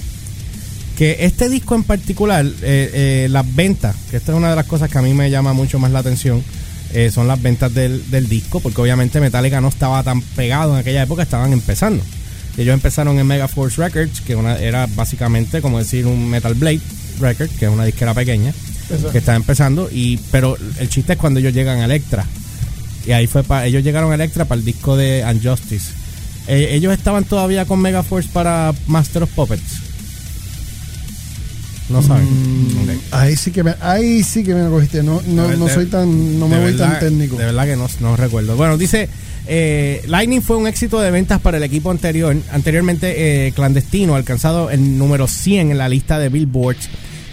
que 0.97 1.17
este 1.21 1.49
disco 1.49 1.75
en 1.75 1.83
particular, 1.83 2.45
eh, 2.45 2.51
eh, 2.61 3.27
las 3.29 3.55
ventas, 3.55 3.95
que 4.11 4.17
esta 4.17 4.33
es 4.33 4.37
una 4.37 4.49
de 4.49 4.55
las 4.55 4.65
cosas 4.65 4.91
que 4.91 4.97
a 4.97 5.01
mí 5.01 5.13
me 5.13 5.29
llama 5.29 5.53
mucho 5.53 5.79
más 5.79 5.91
la 5.91 5.99
atención, 5.99 6.43
son 7.11 7.27
las 7.27 7.39
ventas 7.39 7.71
del, 7.71 8.09
del 8.09 8.27
disco, 8.27 8.59
porque 8.61 8.81
obviamente 8.81 9.21
Metallica 9.21 9.61
no 9.61 9.67
estaba 9.67 10.01
tan 10.01 10.23
pegado 10.23 10.73
en 10.73 10.79
aquella 10.79 11.03
época, 11.03 11.21
estaban 11.21 11.53
empezando. 11.53 12.03
Ellos 12.59 12.73
empezaron 12.73 13.17
en 13.17 13.25
Mega 13.25 13.47
Force 13.47 13.81
Records, 13.81 14.21
que 14.21 14.35
una, 14.35 14.57
era 14.59 14.85
básicamente 14.87 15.61
como 15.61 15.79
decir 15.79 16.05
un 16.05 16.29
Metal 16.29 16.53
Blade 16.53 16.81
Record, 17.19 17.49
que 17.51 17.65
es 17.65 17.71
una 17.71 17.85
disquera 17.85 18.13
pequeña, 18.13 18.49
Exacto. 18.89 19.11
que 19.11 19.17
está 19.19 19.35
empezando, 19.35 19.89
y 19.91 20.17
pero 20.29 20.57
el 20.77 20.89
chiste 20.89 21.13
es 21.13 21.19
cuando 21.19 21.39
ellos 21.39 21.53
llegan 21.53 21.79
a 21.79 21.85
Electra. 21.85 22.25
Y 23.07 23.11
ahí 23.13 23.27
fue 23.27 23.43
para. 23.43 23.65
Ellos 23.65 23.83
llegaron 23.83 24.11
a 24.11 24.15
Electra 24.15 24.43
para 24.45 24.59
el 24.59 24.65
disco 24.65 24.97
de 24.97 25.23
Unjustice. 25.25 25.91
Eh, 26.47 26.69
ellos 26.73 26.91
estaban 26.93 27.23
todavía 27.23 27.65
con 27.65 27.79
Megaforce 27.79 28.29
para 28.33 28.73
Master 28.87 29.23
of 29.23 29.29
Puppets. 29.31 29.77
No 31.89 32.03
saben. 32.03 32.25
Mm. 32.25 32.99
Ahí 33.11 33.35
sí 33.35 33.51
que 33.51 33.63
me, 33.63 33.73
ahí 33.81 34.21
sí 34.23 34.43
que 34.43 34.53
me 34.53 34.69
cogiste. 34.69 35.01
No, 35.01 35.21
no, 35.25 35.47
De- 35.47 35.57
no 35.57 35.67
soy 35.69 35.87
tan, 35.87 36.39
no 36.39 36.47
me 36.47 36.59
voy 36.59 36.75
tan 36.75 36.99
técnico. 36.99 37.35
De 37.37 37.45
verdad 37.45 37.65
que 37.65 37.75
no, 37.75 37.87
no 38.01 38.15
recuerdo. 38.15 38.55
Bueno, 38.55 38.77
dice, 38.77 39.09
eh, 39.47 40.03
Lightning 40.07 40.41
fue 40.41 40.57
un 40.57 40.67
éxito 40.67 40.99
de 40.99 41.11
ventas 41.11 41.39
para 41.41 41.57
el 41.57 41.63
equipo 41.63 41.91
anterior, 41.91 42.35
anteriormente 42.51 43.47
eh, 43.47 43.51
clandestino, 43.51 44.15
alcanzado 44.15 44.69
el 44.69 44.97
número 44.97 45.27
100 45.27 45.71
en 45.71 45.77
la 45.77 45.89
lista 45.89 46.19
de 46.19 46.29
Billboard 46.29 46.77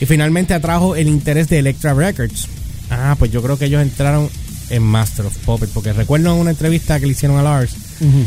y 0.00 0.06
finalmente 0.06 0.54
atrajo 0.54 0.96
el 0.96 1.08
interés 1.08 1.48
de 1.48 1.58
Electra 1.58 1.94
Records. 1.94 2.48
Ah, 2.90 3.16
pues 3.18 3.30
yo 3.30 3.42
creo 3.42 3.58
que 3.58 3.66
ellos 3.66 3.82
entraron 3.82 4.30
en 4.70 4.82
Master 4.82 5.26
of 5.26 5.36
Puppets, 5.38 5.72
porque 5.72 5.92
recuerdo 5.92 6.32
en 6.32 6.40
una 6.40 6.50
entrevista 6.50 6.98
que 6.98 7.06
le 7.06 7.12
hicieron 7.12 7.38
a 7.38 7.42
Lars, 7.42 7.74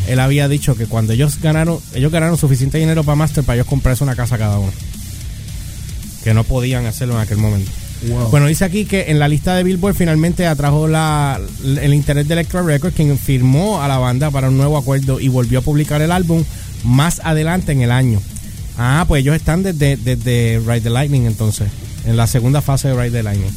él 0.07 0.19
había 0.19 0.47
dicho 0.47 0.75
que 0.75 0.85
cuando 0.85 1.13
ellos 1.13 1.39
ganaron, 1.41 1.79
ellos 1.93 2.11
ganaron 2.11 2.37
suficiente 2.37 2.77
dinero 2.77 3.03
para 3.03 3.15
Master 3.15 3.43
para 3.43 3.57
ellos 3.57 3.67
comprarse 3.67 4.03
una 4.03 4.15
casa 4.15 4.37
cada 4.37 4.57
uno. 4.57 4.71
Que 6.23 6.33
no 6.33 6.43
podían 6.43 6.85
hacerlo 6.85 7.15
en 7.15 7.21
aquel 7.21 7.37
momento. 7.37 7.71
Wow. 8.07 8.29
Bueno, 8.29 8.47
dice 8.47 8.63
aquí 8.63 8.85
que 8.85 9.11
en 9.11 9.19
la 9.19 9.27
lista 9.27 9.55
de 9.55 9.63
Billboard 9.63 9.93
finalmente 9.95 10.47
atrajo 10.47 10.87
la, 10.87 11.39
el 11.81 11.93
interés 11.93 12.27
de 12.27 12.33
Electra 12.33 12.61
Records, 12.61 12.95
quien 12.95 13.17
firmó 13.17 13.81
a 13.81 13.87
la 13.89 13.97
banda 13.97 14.31
para 14.31 14.47
un 14.49 14.55
nuevo 14.57 14.77
acuerdo 14.77 15.19
y 15.19 15.27
volvió 15.27 15.59
a 15.59 15.61
publicar 15.61 16.01
el 16.01 16.11
álbum 16.11 16.43
más 16.85 17.19
adelante 17.23 17.73
en 17.73 17.81
el 17.81 17.91
año. 17.91 18.21
Ah, 18.77 19.03
pues 19.07 19.21
ellos 19.21 19.35
están 19.35 19.63
desde, 19.63 19.97
desde 19.97 20.59
Ride 20.65 20.81
the 20.81 20.89
Lightning 20.89 21.25
entonces, 21.25 21.67
en 22.05 22.15
la 22.15 22.27
segunda 22.27 22.61
fase 22.61 22.87
de 22.87 22.93
Ride 22.93 23.11
the 23.11 23.23
Lightning. 23.23 23.51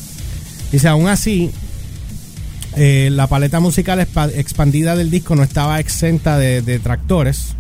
Dice, 0.73 0.89
aún 0.89 1.07
así, 1.07 1.53
eh, 2.77 3.11
la 3.13 3.29
paleta 3.29 3.61
musical 3.61 4.01
expa- 4.01 4.33
expandida 4.35 4.97
del 4.97 5.11
disco 5.11 5.37
no 5.37 5.45
estaba 5.45 5.79
exenta 5.79 6.39
de 6.39 6.63
detractores. 6.63 7.55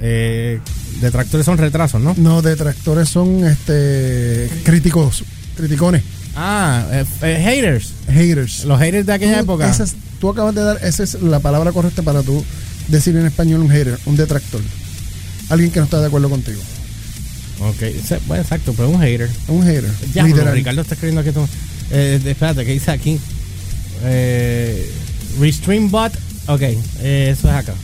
Eh, 0.00 0.60
detractores 1.00 1.44
son 1.44 1.58
retrasos, 1.58 2.00
¿no? 2.00 2.14
No, 2.16 2.40
detractores 2.40 3.08
son 3.08 3.44
este 3.44 4.48
críticos, 4.64 5.24
criticones, 5.56 6.02
Ah, 6.36 6.84
eh, 6.92 7.04
eh, 7.22 7.40
haters. 7.44 7.92
haters. 8.08 8.64
Los 8.64 8.78
haters 8.80 9.06
de 9.06 9.12
aquella 9.12 9.34
Tú- 9.38 9.40
época. 9.44 9.70
esa 9.70 9.84
es- 9.84 9.94
tú 10.20 10.28
acabas 10.30 10.54
de 10.54 10.62
dar, 10.62 10.78
esa 10.84 11.02
es 11.04 11.14
la 11.22 11.38
palabra 11.40 11.70
correcta 11.72 12.02
para 12.02 12.22
tú 12.22 12.44
decir 12.88 13.16
en 13.16 13.26
español 13.26 13.60
un 13.60 13.70
hater, 13.70 13.98
un 14.06 14.16
detractor. 14.16 14.60
Alguien 15.48 15.70
que 15.70 15.78
no 15.80 15.84
está 15.84 16.00
de 16.00 16.06
acuerdo 16.06 16.28
contigo. 16.30 16.60
Ok, 17.60 17.82
bueno, 18.26 18.42
exacto, 18.42 18.74
pero 18.76 18.88
un 18.90 19.00
hater. 19.00 19.30
Un 19.48 19.62
hater. 19.62 19.84
Ya, 20.12 20.24
literal. 20.24 20.54
Ricardo 20.54 20.80
está 20.80 20.94
escribiendo 20.94 21.20
aquí. 21.20 21.30
Eh, 21.92 22.20
espérate, 22.24 22.64
¿qué 22.64 22.72
dice 22.72 22.90
aquí? 22.90 23.18
Eh, 24.02 24.90
Restream 25.40 25.90
Bot. 25.90 26.12
Ok, 26.46 26.60
eh, 26.62 27.30
eso 27.32 27.48
es 27.48 27.54
acá. 27.54 27.74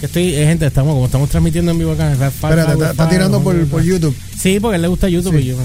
Que 0.00 0.06
estoy, 0.06 0.34
eh, 0.34 0.46
gente, 0.46 0.66
estamos 0.66 0.94
como 0.94 1.06
estamos 1.06 1.28
transmitiendo 1.30 1.72
en 1.72 1.78
vivo 1.78 1.92
acá. 1.92 2.12
Espérate, 2.12 2.72
está, 2.72 2.90
está 2.92 3.08
tirando 3.08 3.42
por, 3.42 3.66
por 3.66 3.82
YouTube. 3.82 4.16
Sí, 4.40 4.58
porque 4.60 4.74
a 4.74 4.76
él 4.76 4.82
le 4.82 4.88
gusta 4.88 5.08
YouTube. 5.08 5.36
Sí. 5.36 5.42
y 5.42 5.46
yo- 5.48 5.58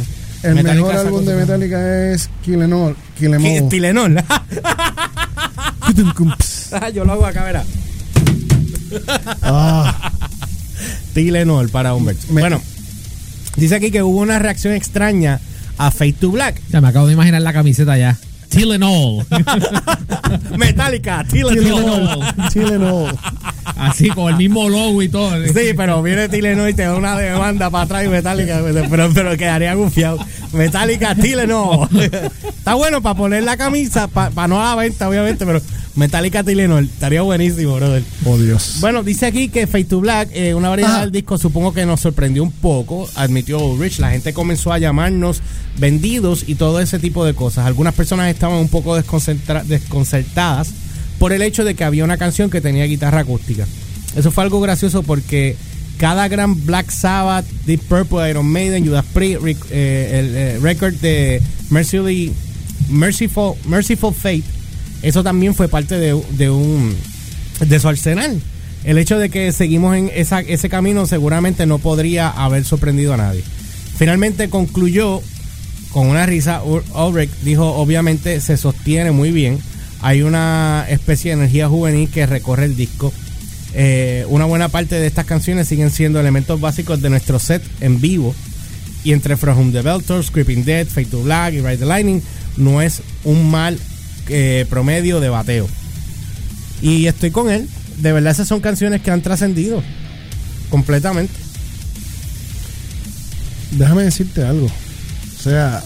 El 0.43 0.55
Metallica 0.55 0.87
mejor 0.87 0.95
álbum 1.07 1.25
de 1.25 1.35
Metallica 1.35 2.11
es 2.13 2.29
Kill 2.43 2.61
Em 2.63 2.73
All. 2.73 2.95
Kill 3.17 3.33
Em 3.33 3.41
¿Qué? 3.41 3.59
All. 3.59 3.69
Tilenol. 3.69 4.23
Yo 6.93 7.05
lo 7.05 7.13
hago 7.13 7.25
acá, 7.25 7.43
verá. 7.43 7.63
Ah, 9.41 10.11
Tilenol 11.13 11.69
para 11.69 11.93
Humbert. 11.93 12.19
Me- 12.29 12.41
Bueno, 12.41 12.61
dice 13.55 13.75
aquí 13.75 13.91
que 13.91 14.03
hubo 14.03 14.19
una 14.19 14.39
reacción 14.39 14.73
extraña 14.73 15.39
a 15.77 15.91
Fade 15.91 16.13
to 16.13 16.31
Black. 16.31 16.61
Ya 16.69 16.81
me 16.81 16.87
acabo 16.89 17.07
de 17.07 17.13
imaginar 17.13 17.41
la 17.41 17.53
camiseta 17.53 17.97
ya. 17.97 18.17
Tylenol. 18.49 19.25
Metallica, 20.57 21.23
Kill 21.29 21.47
Em 21.49 22.49
Tilenol. 22.53 23.17
Así, 23.79 24.09
con 24.09 24.29
el 24.31 24.37
mismo 24.37 24.67
logo 24.69 25.01
y 25.01 25.09
todo. 25.09 25.31
Sí, 25.45 25.73
pero 25.75 26.01
viene 26.01 26.29
Tilenol 26.29 26.69
y 26.69 26.73
te 26.73 26.83
da 26.83 26.95
una 26.95 27.17
demanda 27.17 27.69
para 27.69 27.83
atrás 27.85 28.05
y 28.05 28.09
Metallica, 28.09 28.61
pero, 28.89 29.09
pero 29.13 29.37
quedaría 29.37 29.73
gufiado. 29.75 30.19
Metallica, 30.53 31.15
Tilenol. 31.15 31.87
Está 32.47 32.73
bueno 32.75 33.01
para 33.01 33.15
poner 33.15 33.43
la 33.43 33.57
camisa, 33.57 34.07
para 34.07 34.47
no 34.47 34.59
a 34.61 34.75
la 34.75 34.81
venta, 34.81 35.07
obviamente, 35.09 35.45
pero 35.45 35.61
Metallica, 35.95 36.43
Tilenol. 36.43 36.85
Estaría 36.85 37.21
buenísimo, 37.21 37.75
brother. 37.75 38.03
Oh, 38.25 38.37
Dios. 38.37 38.77
Bueno, 38.79 39.03
dice 39.03 39.25
aquí 39.25 39.49
que 39.49 39.67
Fade 39.67 39.85
to 39.85 39.99
Black, 39.99 40.29
eh, 40.33 40.53
una 40.53 40.69
variedad 40.69 40.91
Ajá. 40.91 41.01
del 41.01 41.11
disco, 41.11 41.37
supongo 41.37 41.73
que 41.73 41.85
nos 41.85 42.01
sorprendió 42.01 42.43
un 42.43 42.51
poco, 42.51 43.09
admitió 43.15 43.59
Ulrich. 43.59 43.99
La 43.99 44.11
gente 44.11 44.33
comenzó 44.33 44.71
a 44.73 44.77
llamarnos 44.79 45.41
vendidos 45.77 46.43
y 46.47 46.55
todo 46.55 46.79
ese 46.79 46.99
tipo 46.99 47.25
de 47.25 47.33
cosas. 47.33 47.65
Algunas 47.65 47.93
personas 47.93 48.29
estaban 48.29 48.57
un 48.57 48.69
poco 48.69 48.95
desconcentra- 48.95 49.63
desconcertadas 49.63 50.69
por 51.19 51.33
el 51.33 51.41
hecho 51.41 51.63
de 51.63 51.75
que 51.75 51.83
había 51.83 52.03
una 52.03 52.17
canción 52.17 52.49
que 52.49 52.61
tenía 52.61 52.85
guitarra 52.85 53.21
acústica. 53.21 53.65
Eso 54.15 54.31
fue 54.31 54.43
algo 54.43 54.59
gracioso 54.61 55.03
porque 55.03 55.55
cada 55.97 56.27
gran 56.27 56.65
Black 56.65 56.89
Sabbath, 56.91 57.45
Deep 57.65 57.81
Purple, 57.81 58.29
Iron 58.29 58.47
Maiden, 58.47 58.85
Judas 58.85 59.05
Priest, 59.13 59.41
eh, 59.71 60.19
el 60.19 60.35
eh, 60.35 60.59
record 60.59 60.95
de 60.95 61.41
Mercifully, 61.69 62.31
Merciful, 62.89 63.55
Merciful 63.65 64.13
Fate, 64.13 64.43
eso 65.01 65.23
también 65.23 65.53
fue 65.55 65.67
parte 65.67 65.97
de, 65.97 66.19
de 66.37 66.49
un 66.49 66.95
de 67.59 67.79
su 67.79 67.87
arsenal. 67.87 68.41
El 68.83 68.97
hecho 68.97 69.17
de 69.17 69.29
que 69.29 69.51
seguimos 69.51 69.95
en 69.95 70.11
esa, 70.13 70.41
ese 70.41 70.69
camino 70.69 71.07
seguramente 71.07 71.65
no 71.65 71.79
podría 71.79 72.29
haber 72.29 72.63
sorprendido 72.63 73.13
a 73.13 73.17
nadie. 73.17 73.43
Finalmente 73.97 74.49
concluyó 74.49 75.21
con 75.91 76.07
una 76.07 76.25
risa. 76.25 76.61
Ulrich 76.63 77.31
dijo, 77.43 77.65
obviamente 77.73 78.39
se 78.39 78.57
sostiene 78.57 79.11
muy 79.11 79.31
bien. 79.31 79.59
Hay 80.01 80.21
una 80.21 80.85
especie 80.89 81.31
de 81.31 81.41
energía 81.41 81.67
juvenil 81.67 82.09
que 82.09 82.25
recorre 82.25 82.65
el 82.65 82.75
disco. 82.75 83.13
Eh, 83.73 84.25
una 84.29 84.45
buena 84.45 84.69
parte 84.69 84.95
de 84.95 85.07
estas 85.07 85.25
canciones 85.25 85.67
siguen 85.67 85.91
siendo 85.91 86.19
elementos 86.19 86.59
básicos 86.59 87.01
de 87.01 87.09
nuestro 87.09 87.39
set 87.39 87.63
en 87.81 87.99
vivo. 87.99 88.33
Y 89.03 89.13
entre 89.13 89.37
From 89.37 89.71
the 89.71 89.81
Bell 89.81 90.03
Tolls, 90.03 90.31
Creeping 90.31 90.65
Dead, 90.65 90.87
Fate 90.87 91.05
to 91.05 91.23
Black 91.23 91.53
y 91.53 91.61
Ride 91.61 91.77
the 91.77 91.85
Lightning, 91.85 92.21
no 92.57 92.81
es 92.81 93.01
un 93.23 93.49
mal 93.49 93.79
eh, 94.29 94.65
promedio 94.69 95.19
de 95.19 95.29
bateo. 95.29 95.67
Y 96.81 97.07
estoy 97.07 97.31
con 97.31 97.49
él. 97.49 97.67
De 97.97 98.11
verdad, 98.11 98.31
esas 98.31 98.47
son 98.47 98.59
canciones 98.59 99.01
que 99.01 99.11
han 99.11 99.21
trascendido 99.21 99.81
completamente. 100.69 101.33
Déjame 103.71 104.03
decirte 104.03 104.43
algo. 104.43 104.67
O 104.67 105.41
sea, 105.41 105.83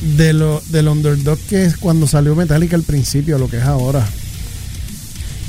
de 0.00 0.32
lo, 0.32 0.62
del 0.68 0.88
underdog 0.88 1.38
que 1.48 1.64
es 1.64 1.76
cuando 1.76 2.06
salió 2.06 2.34
Metallica 2.34 2.76
al 2.76 2.82
principio 2.82 3.36
a 3.36 3.38
lo 3.38 3.48
que 3.48 3.58
es 3.58 3.64
ahora. 3.64 4.06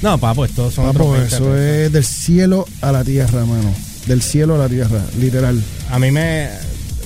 No, 0.01 0.17
papo, 0.17 0.45
estos 0.45 0.73
son 0.73 0.85
Papo, 0.85 1.09
otros 1.09 1.29
20 1.29 1.35
eso 1.35 1.57
es 1.57 1.91
del 1.91 2.05
cielo 2.05 2.65
a 2.81 2.91
la 2.91 3.03
tierra, 3.03 3.45
mano. 3.45 3.73
Del 4.07 4.21
cielo 4.21 4.55
a 4.55 4.57
la 4.57 4.69
tierra, 4.69 5.03
literal. 5.19 5.61
A 5.91 5.99
mí 5.99 6.11
me. 6.11 6.49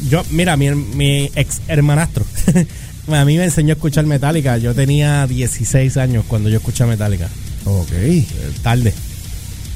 Yo, 0.09 0.23
mira, 0.29 0.55
mi, 0.57 0.69
mi 0.71 1.31
ex 1.35 1.61
hermanastro. 1.67 2.25
a 3.11 3.25
mí 3.25 3.37
me 3.37 3.45
enseñó 3.45 3.71
a 3.71 3.73
escuchar 3.73 4.05
Metallica. 4.05 4.57
Yo 4.57 4.75
tenía 4.75 5.25
16 5.25 5.97
años 5.97 6.25
cuando 6.27 6.49
yo 6.49 6.57
escuché 6.57 6.85
Metallica. 6.85 7.29
Ok. 7.65 7.91
Eh, 7.93 8.25
tarde. 8.61 8.93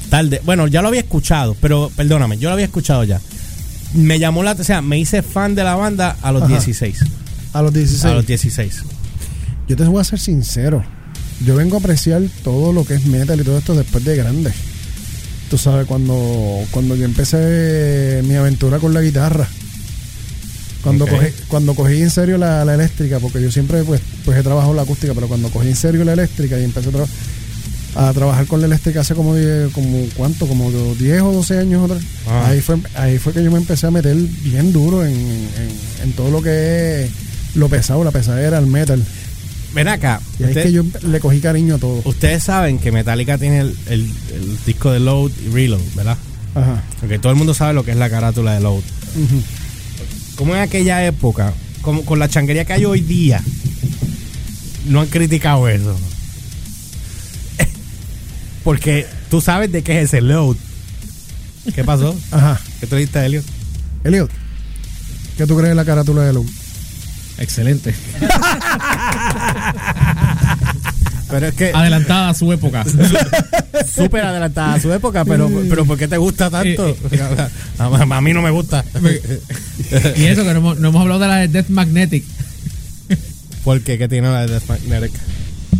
Tarde. 0.08 0.40
Bueno, 0.44 0.68
ya 0.68 0.80
lo 0.80 0.88
había 0.88 1.00
escuchado, 1.00 1.56
pero 1.60 1.90
perdóname, 1.94 2.38
yo 2.38 2.48
lo 2.48 2.54
había 2.54 2.66
escuchado 2.66 3.02
ya. 3.04 3.20
Me 3.94 4.18
llamó 4.18 4.42
la. 4.44 4.52
O 4.52 4.64
sea, 4.64 4.80
me 4.80 4.98
hice 4.98 5.22
fan 5.22 5.56
de 5.56 5.64
la 5.64 5.74
banda 5.74 6.16
a 6.22 6.30
los 6.30 6.42
Ajá. 6.42 6.52
16. 6.52 7.00
A 7.58 7.62
los 7.62 7.72
16. 7.72 8.04
A 8.04 8.14
los 8.14 8.26
16. 8.26 8.74
Yo 9.68 9.76
te 9.76 9.84
voy 9.84 10.00
a 10.00 10.04
ser 10.04 10.18
sincero. 10.18 10.82
Yo 11.44 11.54
vengo 11.56 11.76
a 11.76 11.78
apreciar 11.80 12.22
todo 12.42 12.72
lo 12.72 12.84
que 12.84 12.94
es 12.94 13.04
metal 13.06 13.40
y 13.40 13.44
todo 13.44 13.58
esto 13.58 13.74
después 13.74 14.04
de 14.04 14.16
grande. 14.16 14.52
Tú 15.50 15.56
sabes, 15.58 15.86
cuando, 15.86 16.60
cuando 16.70 16.94
yo 16.96 17.04
empecé 17.04 18.22
mi 18.24 18.34
aventura 18.34 18.78
con 18.78 18.92
la 18.92 19.00
guitarra. 19.02 19.46
Cuando, 20.82 21.06
cogí, 21.06 21.26
cuando 21.48 21.74
cogí 21.74 22.00
en 22.02 22.10
serio 22.10 22.38
la, 22.38 22.64
la 22.64 22.74
eléctrica, 22.74 23.18
porque 23.18 23.42
yo 23.42 23.50
siempre 23.50 23.82
pues, 23.84 24.00
pues 24.24 24.38
he 24.38 24.42
trabajado 24.42 24.74
la 24.74 24.82
acústica, 24.82 25.12
pero 25.14 25.26
cuando 25.28 25.50
cogí 25.50 25.68
en 25.68 25.76
serio 25.76 26.04
la 26.04 26.12
eléctrica 26.12 26.58
y 26.58 26.64
empecé 26.64 26.88
a, 26.88 26.92
tra- 26.92 27.06
a 27.96 28.12
trabajar 28.12 28.46
con 28.46 28.60
la 28.60 28.66
eléctrica 28.66 29.00
hace 29.00 29.14
como, 29.14 29.34
como 29.72 30.06
¿cuánto? 30.16 30.46
Como 30.46 30.70
10 30.94 31.22
o 31.22 31.32
12 31.32 31.58
años 31.58 31.84
atrás. 31.90 32.02
Ah. 32.28 32.46
Ahí, 32.48 32.60
fue, 32.60 32.76
ahí 32.94 33.18
fue 33.18 33.32
que 33.32 33.42
yo 33.42 33.50
me 33.50 33.58
empecé 33.58 33.86
a 33.86 33.90
meter 33.90 34.14
bien 34.16 34.72
duro 34.72 35.04
en, 35.04 35.14
en- 35.16 36.04
en 36.04 36.12
todo 36.12 36.30
lo 36.30 36.40
que 36.42 37.04
es 37.04 37.10
lo 37.54 37.68
pesado, 37.68 38.04
la 38.04 38.10
pesadera, 38.10 38.58
el 38.58 38.66
metal. 38.66 39.04
Ven 39.74 39.88
acá. 39.88 40.20
Y 40.38 40.44
es 40.44 40.54
que 40.56 40.72
yo 40.72 40.82
le 41.02 41.20
cogí 41.20 41.40
cariño 41.40 41.74
a 41.74 41.78
todo. 41.78 42.00
Ustedes 42.04 42.42
saben 42.42 42.78
que 42.78 42.90
Metallica 42.92 43.36
tiene 43.38 43.60
el, 43.60 43.76
el- 43.88 44.10
el 44.34 44.58
disco 44.64 44.90
de 44.90 45.00
Load 45.00 45.30
y 45.46 45.48
Reload, 45.50 45.80
¿verdad? 45.94 46.16
Ajá. 46.54 46.82
Porque 47.00 47.18
todo 47.18 47.30
el 47.32 47.38
mundo 47.38 47.52
sabe 47.54 47.74
lo 47.74 47.84
que 47.84 47.90
es 47.90 47.96
la 47.96 48.08
carátula 48.08 48.54
de 48.54 48.60
Load. 48.60 48.78
Ujú. 49.16 49.42
Como 50.36 50.54
en 50.54 50.62
aquella 50.62 51.04
época, 51.04 51.52
como 51.82 52.04
con 52.04 52.18
la 52.18 52.28
changuería 52.28 52.64
que 52.64 52.72
hay 52.72 52.84
hoy 52.86 53.00
día, 53.02 53.42
no 54.86 55.00
han 55.00 55.06
criticado 55.08 55.68
eso. 55.68 55.96
Porque 58.64 59.06
tú 59.30 59.40
sabes 59.40 59.70
de 59.72 59.82
qué 59.82 59.98
es 60.00 60.04
ese 60.06 60.20
Load. 60.20 60.56
¿Qué 61.74 61.84
pasó? 61.84 62.16
Ajá. 62.30 62.60
¿Qué 62.80 62.86
tú 62.86 62.96
dijiste, 62.96 63.24
Elio? 63.24 63.42
Elliot, 64.04 64.30
¿qué 65.36 65.46
tú 65.46 65.54
crees 65.56 65.70
de 65.70 65.74
la 65.74 65.84
carátula 65.84 66.22
de 66.24 66.32
Lou? 66.32 66.46
Excelente. 67.38 67.94
Pero 71.30 71.46
es 71.48 71.54
que 71.54 71.72
Adelantada 71.74 72.30
a 72.30 72.34
su 72.34 72.50
época. 72.52 72.84
súper 73.94 74.24
adelantada 74.24 74.74
a 74.74 74.80
su 74.80 74.90
época, 74.92 75.24
pero, 75.26 75.50
pero 75.68 75.84
¿por 75.84 75.98
qué 75.98 76.08
te 76.08 76.16
gusta 76.16 76.48
tanto? 76.50 76.96
A, 77.78 77.84
a- 77.84 78.16
a 78.16 78.20
mí 78.22 78.32
no 78.32 78.40
me 78.40 78.50
gusta. 78.50 78.82
y 80.16 80.24
eso 80.24 80.42
que 80.42 80.52
no 80.54 80.58
hemos, 80.60 80.78
no 80.78 80.88
hemos 80.88 81.02
hablado 81.02 81.20
de 81.20 81.28
la 81.28 81.36
de 81.36 81.48
Death 81.48 81.68
Magnetic. 81.68 82.24
¿Por 83.62 83.82
qué? 83.82 83.98
¿Qué 83.98 84.08
tiene 84.08 84.30
la 84.30 84.46
de 84.46 84.52
Death 84.54 84.68
Magnetic? 84.68 85.12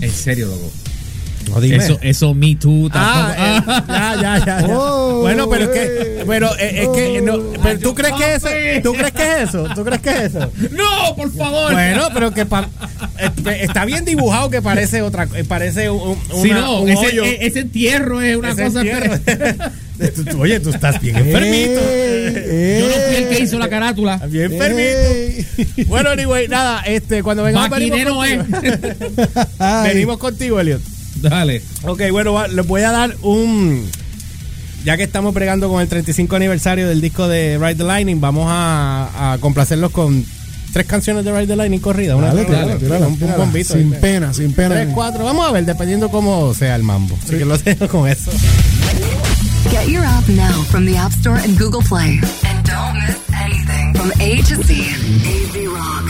En 0.02 0.10
serio, 0.12 0.48
loco. 0.48 0.70
No, 1.48 1.60
dime. 1.60 1.76
Eso, 1.76 1.98
eso 2.02 2.34
Me 2.34 2.54
Too 2.56 2.88
Ah, 2.92 3.34
tampoco. 3.34 3.82
eh, 3.82 3.84
ya, 3.88 4.14
ya, 4.20 4.38
ya. 4.44 4.60
ya. 4.60 4.66
Oh, 4.76 5.20
bueno, 5.20 5.48
pero 5.48 5.64
es 5.64 5.70
que, 5.70 5.82
eh. 5.82 6.24
pero 6.26 6.48
eh, 6.58 6.82
es 6.82 6.88
que, 6.88 7.20
no, 7.22 7.38
pero 7.62 7.78
¿tú 7.80 7.94
crees 7.94 8.14
que 8.14 8.34
eso? 8.34 8.48
¿Tú 8.82 8.92
crees 8.94 9.12
que 9.12 9.22
es 9.22 9.48
eso? 9.48 9.66
¿Tú 9.74 9.84
crees 9.84 10.00
que 10.02 10.10
es 10.10 10.20
eso? 10.34 10.50
¡No, 10.72 11.16
por 11.16 11.32
favor! 11.32 11.72
Bueno, 11.72 12.08
pero 12.12 12.32
que 12.32 12.44
pa- 12.46 12.68
eh, 13.18 13.58
está 13.62 13.84
bien 13.84 14.04
dibujado 14.04 14.50
que 14.50 14.60
parece 14.62 15.02
otra, 15.02 15.26
parece 15.48 15.90
un, 15.90 16.18
una- 16.32 16.60
no, 16.60 16.80
un 16.82 16.88
ese, 16.90 17.06
hoyo. 17.06 17.24
ese 17.24 17.60
entierro 17.60 18.20
es 18.20 18.36
una 18.36 18.50
Ese 18.50 18.64
cosa. 18.64 18.82
Oye, 20.38 20.60
tú 20.60 20.70
estás 20.70 21.00
bien 21.00 21.16
enfermito. 21.16 21.80
Ey, 21.80 22.80
Yo 22.80 22.86
no 22.88 22.94
fui 23.08 23.16
el 23.16 23.28
que 23.30 23.40
hizo 23.42 23.58
la 23.58 23.68
carátula. 23.68 24.16
Bien 24.28 24.52
enfermito. 24.52 25.88
Bueno, 25.88 26.10
anyway, 26.10 26.46
nada, 26.46 26.82
este, 26.82 27.22
cuando 27.24 27.42
vengamos 27.42 27.68
Maquinero 27.68 28.20
venimos 28.20 28.46
contigo. 28.46 29.26
Venimos 29.84 30.18
contigo, 30.18 30.60
Elliot. 30.60 30.80
Dale. 31.28 31.62
Ok, 31.84 32.02
bueno, 32.10 32.32
va- 32.32 32.48
les 32.48 32.66
voy 32.66 32.82
a 32.82 32.90
dar 32.90 33.16
un. 33.22 33.84
Ya 34.84 34.96
que 34.96 35.02
estamos 35.02 35.34
bregando 35.34 35.68
con 35.68 35.80
el 35.82 35.88
35 35.88 36.36
aniversario 36.36 36.88
del 36.88 37.00
disco 37.00 37.26
de 37.28 37.58
Ride 37.58 37.74
the 37.74 37.84
Lightning, 37.84 38.20
vamos 38.20 38.46
a, 38.48 39.32
a 39.32 39.38
complacerlos 39.38 39.90
con 39.90 40.24
tres 40.72 40.86
canciones 40.86 41.24
de 41.24 41.32
Ride 41.32 41.46
the 41.48 41.56
Lightning 41.56 41.80
corrida. 41.80 42.14
Una 42.16 42.28
Dale, 42.28 42.44
tírala, 42.44 42.64
otra. 42.66 42.78
tírala, 42.78 43.06
un, 43.08 43.18
bombito. 43.36 43.74
Sin 43.74 43.90
pena, 43.92 44.32
sin 44.32 44.52
pena. 44.52 44.76
Tres, 44.76 44.88
cuatro. 44.94 45.24
Vamos 45.24 45.48
a 45.48 45.52
ver, 45.52 45.64
dependiendo 45.66 46.08
cómo 46.10 46.54
sea 46.54 46.76
el 46.76 46.84
mambo. 46.84 47.18
Así 47.22 47.36
que 47.36 47.44
lo 47.44 47.58
dejo 47.58 47.88
con 47.88 48.08
eso. 48.08 48.30
Get 49.70 49.88
your 49.88 50.04
app 50.04 50.26
now 50.28 50.62
from 50.70 50.86
the 50.86 50.96
App 50.96 51.12
Store 51.12 51.38
and 51.42 51.58
Google 51.58 51.82
Play. 51.86 52.20
And 52.44 52.64
don't 52.64 52.94
miss 52.94 53.16
anything 53.34 53.92
from 53.94 54.10
A 54.20 54.36
to 54.42 54.62
Z. 54.62 54.72
AZ 54.80 55.66
Rock. 55.66 56.07